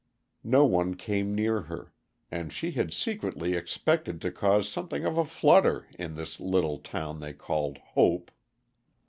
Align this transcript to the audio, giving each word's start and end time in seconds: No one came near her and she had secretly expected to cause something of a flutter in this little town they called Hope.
No 0.43 0.65
one 0.65 0.95
came 0.95 1.35
near 1.35 1.61
her 1.69 1.93
and 2.31 2.51
she 2.51 2.71
had 2.71 2.91
secretly 2.91 3.53
expected 3.53 4.19
to 4.21 4.31
cause 4.31 4.67
something 4.67 5.05
of 5.05 5.15
a 5.15 5.25
flutter 5.25 5.85
in 5.93 6.15
this 6.15 6.39
little 6.39 6.79
town 6.79 7.19
they 7.19 7.33
called 7.33 7.77
Hope. 7.89 8.31